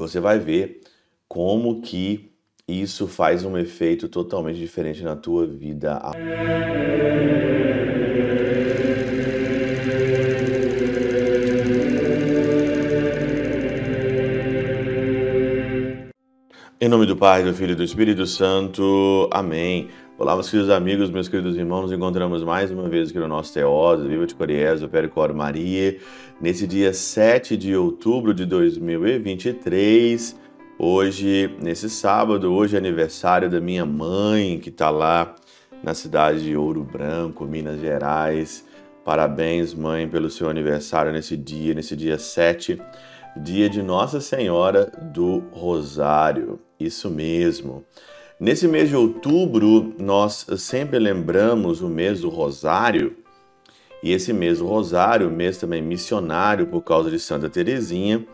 você 0.00 0.18
vai 0.18 0.38
ver 0.38 0.80
como 1.28 1.82
que 1.82 2.32
isso 2.66 3.06
faz 3.06 3.44
um 3.44 3.58
efeito 3.58 4.08
totalmente 4.08 4.58
diferente 4.58 5.02
na 5.02 5.14
tua 5.14 5.46
vida. 5.46 6.00
Em 16.80 16.88
nome 16.88 17.04
do 17.04 17.14
Pai, 17.14 17.44
do 17.44 17.52
Filho 17.52 17.72
e 17.72 17.74
do 17.74 17.84
Espírito 17.84 18.26
Santo. 18.26 19.28
Amém. 19.30 19.90
Olá, 20.20 20.34
meus 20.34 20.50
queridos 20.50 20.70
amigos, 20.70 21.08
meus 21.08 21.28
queridos 21.28 21.56
irmãos, 21.56 21.80
nos 21.80 21.92
encontramos 21.92 22.44
mais 22.44 22.70
uma 22.70 22.86
vez 22.90 23.08
aqui 23.08 23.18
no 23.18 23.26
nosso 23.26 23.54
Teóse, 23.54 24.06
Viva 24.06 24.26
de 24.26 24.34
Coriés, 24.34 24.84
Pericor 24.84 25.32
Maria, 25.32 25.96
nesse 26.38 26.66
dia 26.66 26.92
7 26.92 27.56
de 27.56 27.74
outubro 27.74 28.34
de 28.34 28.44
2023. 28.44 30.38
Hoje, 30.78 31.56
nesse 31.62 31.88
sábado, 31.88 32.52
hoje 32.52 32.76
é 32.76 32.78
aniversário 32.78 33.48
da 33.48 33.62
minha 33.62 33.86
mãe, 33.86 34.58
que 34.58 34.68
está 34.68 34.90
lá 34.90 35.34
na 35.82 35.94
cidade 35.94 36.44
de 36.44 36.54
Ouro 36.54 36.84
Branco, 36.84 37.46
Minas 37.46 37.80
Gerais. 37.80 38.62
Parabéns, 39.02 39.72
mãe, 39.72 40.06
pelo 40.06 40.28
seu 40.28 40.50
aniversário 40.50 41.12
nesse 41.12 41.34
dia, 41.34 41.72
nesse 41.72 41.96
dia 41.96 42.18
7, 42.18 42.78
dia 43.38 43.70
de 43.70 43.80
Nossa 43.80 44.20
Senhora 44.20 44.84
do 45.14 45.38
Rosário. 45.50 46.60
Isso 46.78 47.08
mesmo. 47.08 47.86
Nesse 48.40 48.66
mês 48.66 48.88
de 48.88 48.96
outubro, 48.96 49.94
nós 49.98 50.46
sempre 50.56 50.98
lembramos 50.98 51.82
o 51.82 51.88
mês 51.90 52.22
do 52.22 52.30
Rosário. 52.30 53.14
E 54.02 54.12
esse 54.12 54.32
mês 54.32 54.60
do 54.60 54.66
Rosário, 54.66 55.30
mês 55.30 55.58
também 55.58 55.82
missionário 55.82 56.66
por 56.66 56.80
causa 56.80 57.10
de 57.10 57.18
Santa 57.18 57.50
Teresinha 57.50 58.26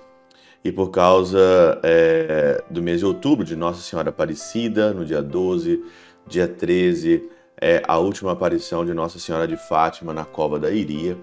e 0.63 0.71
por 0.71 0.93
causa 0.93 1.41
é, 1.83 2.63
do 2.71 2.81
mês 2.81 3.01
de 3.01 3.05
outubro 3.05 3.45
de 3.45 3.57
Nossa 3.57 3.81
Senhora 3.81 4.11
Aparecida, 4.11 4.93
no 4.93 5.05
dia 5.05 5.21
12, 5.21 5.83
dia 6.25 6.47
13, 6.47 7.29
é 7.61 7.83
a 7.89 7.99
última 7.99 8.31
aparição 8.31 8.87
de 8.87 8.95
Nossa 8.95 9.19
Senhora 9.19 9.49
de 9.49 9.57
Fátima 9.57 10.15
na 10.15 10.25
Cova 10.25 10.57
da 10.57 10.71
Iria. 10.71 11.17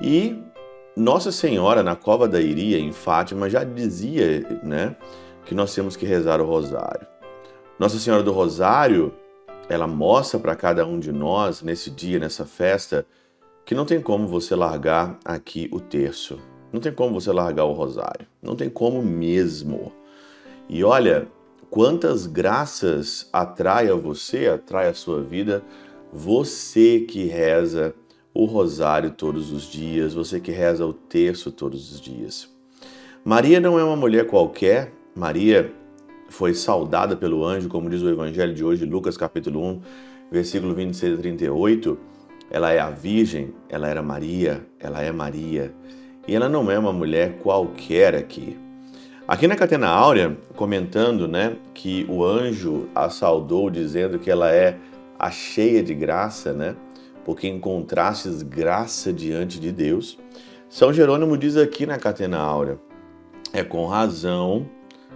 E 0.00 0.34
Nossa 0.96 1.30
Senhora 1.30 1.82
na 1.82 1.94
Cova 1.94 2.26
da 2.26 2.40
Iria, 2.40 2.78
em 2.78 2.90
Fátima, 2.90 3.50
já 3.50 3.62
dizia, 3.64 4.48
né? 4.62 4.96
que 5.44 5.54
nós 5.54 5.74
temos 5.74 5.96
que 5.96 6.06
rezar 6.06 6.40
o 6.40 6.46
rosário. 6.46 7.06
Nossa 7.76 7.98
Senhora 7.98 8.22
do 8.22 8.30
Rosário, 8.30 9.12
ela 9.68 9.88
mostra 9.88 10.38
para 10.38 10.54
cada 10.54 10.86
um 10.86 11.00
de 11.00 11.10
nós, 11.10 11.60
nesse 11.60 11.90
dia, 11.90 12.20
nessa 12.20 12.44
festa, 12.44 13.04
que 13.64 13.74
não 13.74 13.84
tem 13.84 14.00
como 14.00 14.28
você 14.28 14.54
largar 14.54 15.18
aqui 15.24 15.68
o 15.72 15.80
terço. 15.80 16.38
Não 16.72 16.80
tem 16.80 16.92
como 16.92 17.20
você 17.20 17.32
largar 17.32 17.64
o 17.64 17.72
rosário. 17.72 18.28
Não 18.40 18.54
tem 18.54 18.70
como 18.70 19.02
mesmo. 19.02 19.92
E 20.68 20.84
olha, 20.84 21.26
quantas 21.68 22.26
graças 22.26 23.28
atrai 23.32 23.90
a 23.90 23.94
você, 23.96 24.46
atrai 24.46 24.88
a 24.88 24.94
sua 24.94 25.20
vida, 25.20 25.60
você 26.12 27.00
que 27.00 27.24
reza 27.24 27.92
o 28.32 28.44
rosário 28.44 29.10
todos 29.10 29.50
os 29.50 29.64
dias, 29.64 30.14
você 30.14 30.38
que 30.38 30.52
reza 30.52 30.86
o 30.86 30.92
terço 30.92 31.50
todos 31.50 31.92
os 31.92 32.00
dias. 32.00 32.48
Maria 33.24 33.58
não 33.58 33.80
é 33.80 33.84
uma 33.84 33.96
mulher 33.96 34.28
qualquer, 34.28 34.92
Maria 35.16 35.72
foi 36.28 36.54
saudada 36.54 37.16
pelo 37.16 37.44
anjo, 37.44 37.68
como 37.68 37.88
diz 37.90 38.02
o 38.02 38.08
evangelho 38.08 38.54
de 38.54 38.64
hoje, 38.64 38.84
Lucas 38.84 39.16
capítulo 39.16 39.62
1, 39.62 39.80
versículo 40.30 40.74
26 40.74 41.14
a 41.14 41.16
38. 41.16 41.98
Ela 42.50 42.72
é 42.72 42.80
a 42.80 42.90
virgem, 42.90 43.54
ela 43.68 43.88
era 43.88 44.02
Maria, 44.02 44.66
ela 44.78 45.02
é 45.02 45.10
Maria. 45.10 45.74
E 46.26 46.34
ela 46.34 46.48
não 46.48 46.70
é 46.70 46.78
uma 46.78 46.92
mulher 46.92 47.38
qualquer 47.38 48.14
aqui. 48.14 48.56
Aqui 49.26 49.46
na 49.46 49.56
Catena 49.56 49.88
Áurea, 49.88 50.36
comentando, 50.54 51.26
né, 51.26 51.56
que 51.72 52.06
o 52.10 52.22
anjo 52.24 52.88
a 52.94 53.08
saudou 53.08 53.70
dizendo 53.70 54.18
que 54.18 54.30
ela 54.30 54.52
é 54.52 54.78
a 55.18 55.30
cheia 55.30 55.82
de 55.82 55.94
graça, 55.94 56.52
né? 56.52 56.76
Porque 57.24 57.48
encontrastes 57.48 58.42
graça 58.42 59.10
diante 59.12 59.58
de 59.58 59.72
Deus. 59.72 60.18
São 60.68 60.92
Jerônimo 60.92 61.38
diz 61.38 61.56
aqui 61.56 61.86
na 61.86 61.98
Catena 61.98 62.38
Áurea, 62.38 62.78
é 63.52 63.64
com 63.64 63.86
razão 63.86 64.66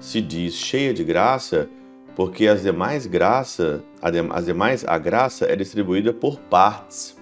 se 0.01 0.21
diz 0.21 0.55
cheia 0.55 0.95
de 0.95 1.03
graça, 1.05 1.69
porque 2.15 2.47
as 2.47 2.63
demais 2.63 3.07
graça, 3.07 3.83
as 4.01 4.45
demais 4.45 4.85
a 4.85 4.99
graça 4.99 5.47
é 5.47 5.55
distribuída 5.55 6.13
por 6.13 6.39
partes. 6.39 7.17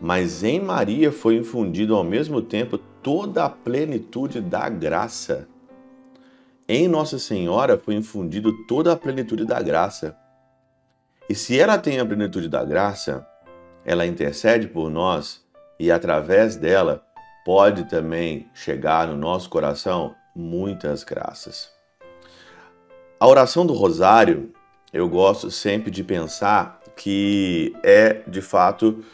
Mas 0.00 0.44
em 0.44 0.60
Maria 0.60 1.10
foi 1.10 1.36
infundido 1.36 1.96
ao 1.96 2.04
mesmo 2.04 2.40
tempo 2.40 2.78
toda 2.78 3.44
a 3.44 3.50
plenitude 3.50 4.40
da 4.40 4.68
graça. 4.68 5.48
Em 6.68 6.86
Nossa 6.86 7.18
Senhora 7.18 7.78
foi 7.78 7.94
infundido 7.94 8.52
toda 8.66 8.92
a 8.92 8.96
plenitude 8.96 9.44
da 9.44 9.60
graça. 9.60 10.16
E 11.28 11.34
se 11.34 11.58
ela 11.58 11.78
tem 11.78 11.98
a 11.98 12.06
plenitude 12.06 12.48
da 12.48 12.64
graça, 12.64 13.26
ela 13.84 14.06
intercede 14.06 14.68
por 14.68 14.90
nós 14.90 15.44
e 15.80 15.90
através 15.90 16.56
dela 16.56 17.02
pode 17.44 17.84
também 17.88 18.48
chegar 18.52 19.08
no 19.08 19.16
nosso 19.16 19.48
coração 19.48 20.14
muitas 20.38 21.02
graças. 21.02 21.70
A 23.18 23.26
oração 23.26 23.66
do 23.66 23.74
rosário, 23.74 24.52
eu 24.92 25.08
gosto 25.08 25.50
sempre 25.50 25.90
de 25.90 26.04
pensar 26.04 26.80
que 26.94 27.74
é 27.82 28.22
de 28.28 28.40
fato 28.40 29.04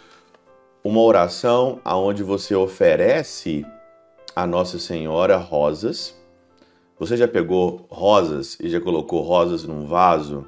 uma 0.84 1.00
oração 1.00 1.80
aonde 1.82 2.22
você 2.22 2.54
oferece 2.54 3.64
a 4.36 4.46
Nossa 4.46 4.78
Senhora 4.78 5.38
rosas. 5.38 6.14
Você 6.98 7.16
já 7.16 7.26
pegou 7.26 7.86
rosas 7.88 8.58
e 8.60 8.68
já 8.68 8.80
colocou 8.80 9.22
rosas 9.22 9.64
num 9.64 9.86
vaso 9.86 10.46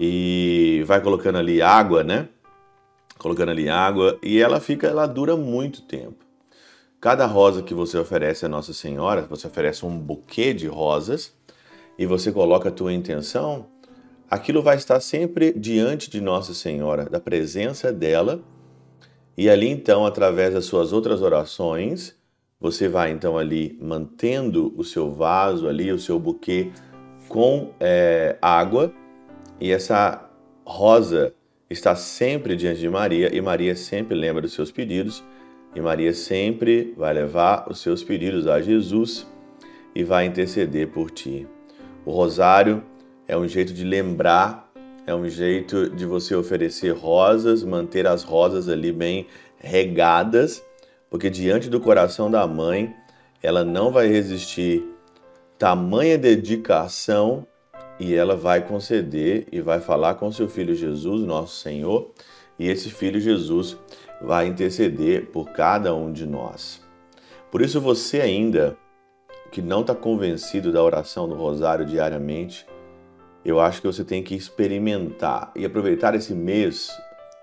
e 0.00 0.82
vai 0.84 1.00
colocando 1.00 1.38
ali 1.38 1.62
água, 1.62 2.02
né? 2.02 2.28
Colocando 3.18 3.50
ali 3.50 3.68
água 3.68 4.18
e 4.20 4.40
ela 4.40 4.58
fica, 4.58 4.88
ela 4.88 5.06
dura 5.06 5.36
muito 5.36 5.82
tempo. 5.82 6.31
Cada 7.02 7.26
rosa 7.26 7.64
que 7.64 7.74
você 7.74 7.98
oferece 7.98 8.46
a 8.46 8.48
Nossa 8.48 8.72
Senhora, 8.72 9.22
você 9.22 9.48
oferece 9.48 9.84
um 9.84 9.98
buquê 9.98 10.54
de 10.54 10.68
rosas 10.68 11.34
e 11.98 12.06
você 12.06 12.30
coloca 12.30 12.68
a 12.68 12.72
tua 12.72 12.92
intenção, 12.92 13.66
aquilo 14.30 14.62
vai 14.62 14.76
estar 14.76 15.00
sempre 15.00 15.52
diante 15.52 16.08
de 16.08 16.20
Nossa 16.20 16.54
Senhora, 16.54 17.06
da 17.06 17.18
presença 17.18 17.92
dela, 17.92 18.40
e 19.36 19.50
ali 19.50 19.68
então, 19.68 20.06
através 20.06 20.54
das 20.54 20.64
suas 20.64 20.92
outras 20.92 21.22
orações, 21.22 22.14
você 22.60 22.88
vai 22.88 23.10
então 23.10 23.36
ali 23.36 23.76
mantendo 23.82 24.72
o 24.76 24.84
seu 24.84 25.10
vaso 25.10 25.66
ali, 25.66 25.90
o 25.90 25.98
seu 25.98 26.20
buquê 26.20 26.70
com 27.28 27.72
é, 27.80 28.36
água, 28.40 28.92
e 29.60 29.72
essa 29.72 30.30
rosa 30.64 31.34
está 31.68 31.96
sempre 31.96 32.54
diante 32.54 32.78
de 32.78 32.88
Maria, 32.88 33.34
e 33.34 33.40
Maria 33.40 33.74
sempre 33.74 34.14
lembra 34.14 34.42
dos 34.42 34.52
seus 34.52 34.70
pedidos 34.70 35.24
e 35.74 35.80
Maria 35.80 36.12
sempre 36.12 36.92
vai 36.96 37.12
levar 37.14 37.66
os 37.70 37.80
seus 37.80 38.04
pedidos 38.04 38.46
a 38.46 38.60
Jesus 38.60 39.26
e 39.94 40.04
vai 40.04 40.26
interceder 40.26 40.88
por 40.88 41.10
ti. 41.10 41.46
O 42.04 42.10
rosário 42.10 42.82
é 43.26 43.36
um 43.36 43.46
jeito 43.46 43.72
de 43.72 43.84
lembrar, 43.84 44.70
é 45.06 45.14
um 45.14 45.28
jeito 45.28 45.88
de 45.90 46.04
você 46.04 46.34
oferecer 46.34 46.90
rosas, 46.92 47.64
manter 47.64 48.06
as 48.06 48.22
rosas 48.22 48.68
ali 48.68 48.92
bem 48.92 49.26
regadas, 49.58 50.62
porque 51.10 51.30
diante 51.30 51.68
do 51.68 51.80
coração 51.80 52.30
da 52.30 52.46
mãe, 52.46 52.94
ela 53.42 53.64
não 53.64 53.90
vai 53.90 54.08
resistir 54.08 54.84
tamanha 55.58 56.18
dedicação 56.18 57.46
e 57.98 58.14
ela 58.14 58.34
vai 58.34 58.66
conceder 58.66 59.46
e 59.52 59.60
vai 59.60 59.80
falar 59.80 60.14
com 60.14 60.32
seu 60.32 60.48
filho 60.48 60.74
Jesus, 60.74 61.22
nosso 61.22 61.56
Senhor, 61.56 62.10
e 62.58 62.68
esse 62.68 62.90
filho 62.90 63.20
Jesus 63.20 63.76
vai 64.20 64.46
interceder 64.46 65.26
por 65.26 65.50
cada 65.50 65.94
um 65.94 66.12
de 66.12 66.26
nós. 66.26 66.80
Por 67.50 67.60
isso, 67.60 67.80
você 67.80 68.20
ainda 68.20 68.76
que 69.50 69.60
não 69.60 69.82
está 69.82 69.94
convencido 69.94 70.72
da 70.72 70.82
oração 70.82 71.28
do 71.28 71.34
Rosário 71.34 71.84
diariamente, 71.84 72.66
eu 73.44 73.60
acho 73.60 73.82
que 73.82 73.86
você 73.86 74.02
tem 74.02 74.22
que 74.22 74.34
experimentar 74.34 75.52
e 75.54 75.64
aproveitar 75.64 76.14
esse 76.14 76.34
mês 76.34 76.90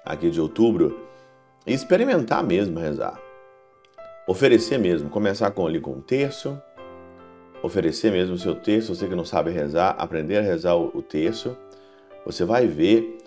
aqui 0.04 0.32
de 0.32 0.42
outubro 0.42 1.08
e 1.68 1.74
experimentar 1.74 2.44
mesmo 2.44 2.80
rezar. 2.80 3.20
Oferecer 4.28 4.80
mesmo, 4.80 5.10
começar 5.10 5.52
com 5.52 5.68
ali 5.68 5.80
com 5.80 5.92
um 5.92 6.02
terço, 6.02 6.60
oferecer 7.62 8.12
mesmo 8.12 8.36
o 8.36 8.40
seu 8.40 8.56
terço, 8.56 8.96
você 8.96 9.08
que 9.08 9.16
não 9.16 9.26
sabe 9.26 9.52
rezar, 9.52 9.96
aprender 10.00 10.38
a 10.38 10.42
rezar 10.42 10.76
o 10.76 11.02
terço, 11.02 11.56
você 12.26 12.44
vai 12.46 12.66
ver 12.66 13.18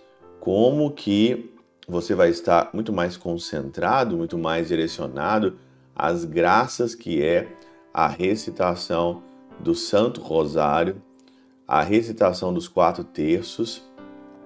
como 0.40 0.90
que 0.90 1.51
você 1.86 2.14
vai 2.14 2.30
estar 2.30 2.70
muito 2.72 2.92
mais 2.92 3.16
concentrado, 3.16 4.16
muito 4.16 4.38
mais 4.38 4.68
direcionado 4.68 5.58
às 5.94 6.24
graças 6.24 6.94
que 6.94 7.22
é 7.22 7.48
a 7.92 8.06
recitação 8.06 9.22
do 9.60 9.74
Santo 9.74 10.20
Rosário, 10.20 11.02
a 11.66 11.82
recitação 11.82 12.52
dos 12.52 12.68
quatro 12.68 13.04
terços. 13.04 13.82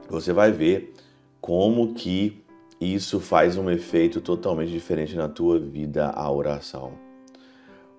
Você 0.08 0.32
vai 0.32 0.50
ver 0.50 0.94
como 1.40 1.94
que 1.94 2.42
isso 2.80 3.20
faz 3.20 3.56
um 3.56 3.70
efeito 3.70 4.20
totalmente 4.20 4.70
diferente 4.70 5.16
na 5.16 5.28
tua 5.28 5.58
vida, 5.58 6.10
a 6.10 6.30
oração. 6.30 6.92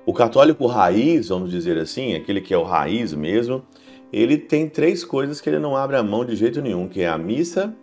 O 0.05 0.13
católico 0.13 0.67
raiz, 0.67 1.29
vamos 1.29 1.51
dizer 1.51 1.77
assim, 1.77 2.15
aquele 2.15 2.39
que 2.39 2.53
é 2.53 2.57
o 2.57 2.63
raiz 2.63 3.13
mesmo, 3.13 3.65
ele 4.11 4.37
tem 4.37 4.69
três 4.69 5.03
coisas 5.03 5.41
que 5.41 5.49
ele 5.49 5.59
não 5.59 5.75
abre 5.75 5.97
a 5.97 6.03
mão 6.03 6.23
de 6.23 6.35
jeito 6.35 6.61
nenhum, 6.61 6.87
que 6.87 7.01
é 7.01 7.07
a 7.07 7.17
missa, 7.17 7.75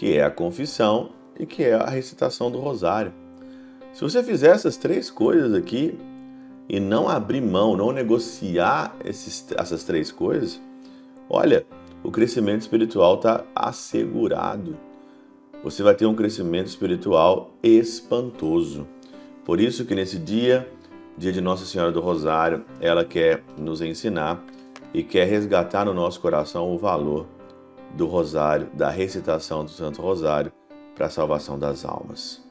que 0.00 0.16
é 0.16 0.24
a 0.24 0.30
confissão 0.30 1.10
e 1.38 1.44
que 1.44 1.62
é 1.62 1.74
a 1.74 1.90
recitação 1.90 2.50
do 2.50 2.58
rosário. 2.58 3.12
Se 3.92 4.00
você 4.00 4.22
fizer 4.22 4.48
essas 4.54 4.78
três 4.78 5.10
coisas 5.10 5.52
aqui 5.52 5.98
e 6.66 6.80
não 6.80 7.06
abrir 7.06 7.42
mão, 7.42 7.76
não 7.76 7.92
negociar 7.92 8.96
esses, 9.04 9.46
essas 9.54 9.84
três 9.84 10.10
coisas, 10.10 10.58
olha, 11.28 11.66
o 12.02 12.10
crescimento 12.10 12.62
espiritual 12.62 13.16
está 13.16 13.44
assegurado. 13.54 14.74
Você 15.62 15.82
vai 15.82 15.94
ter 15.94 16.06
um 16.06 16.14
crescimento 16.14 16.68
espiritual 16.68 17.50
espantoso. 17.62 18.88
Por 19.44 19.60
isso 19.60 19.84
que 19.84 19.94
nesse 19.94 20.16
dia, 20.16 20.66
dia 21.18 21.30
de 21.30 21.42
Nossa 21.42 21.66
Senhora 21.66 21.92
do 21.92 22.00
Rosário, 22.00 22.64
ela 22.80 23.04
quer 23.04 23.44
nos 23.54 23.82
ensinar 23.82 24.42
e 24.94 25.02
quer 25.02 25.26
resgatar 25.26 25.84
no 25.84 25.92
nosso 25.92 26.22
coração 26.22 26.74
o 26.74 26.78
valor 26.78 27.26
do 27.94 28.06
rosário, 28.06 28.68
da 28.74 28.90
recitação 28.90 29.64
do 29.64 29.70
Santo 29.70 30.00
Rosário 30.00 30.52
para 30.94 31.06
a 31.06 31.10
salvação 31.10 31.58
das 31.58 31.84
almas. 31.84 32.42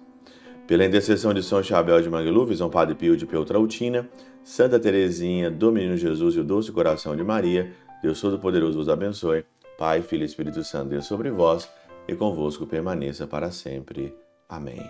Pela 0.68 0.86
intercessão 0.86 1.34
de 1.34 1.42
São 1.42 1.64
Chabel 1.64 2.02
de 2.02 2.10
Mangluf, 2.10 2.56
São 2.56 2.70
Padre 2.70 2.96
Pio 2.96 3.18
de 3.18 3.26
Peltrautina, 3.26 4.08
Santa 4.44 4.80
Teresinha, 4.80 5.50
do 5.50 5.72
Menino 5.72 5.98
Jesus 5.98 6.36
e 6.36 6.40
o 6.40 6.44
Doce 6.44 6.72
Coração 6.72 7.16
de 7.16 7.24
Maria, 7.24 7.72
Deus 8.02 8.22
Todo-Poderoso 8.22 8.78
vos 8.78 8.90
abençoe. 8.90 9.46
Pai, 9.78 10.02
Filho 10.02 10.24
e 10.24 10.26
Espírito 10.26 10.64
Santo, 10.64 10.90
Deus 10.90 11.06
sobre 11.06 11.32
vós 11.32 11.70
e 12.08 12.16
convosco 12.16 12.66
permaneça 12.66 13.26
para 13.26 13.52
sempre. 13.52 14.14
Amém. 14.48 14.84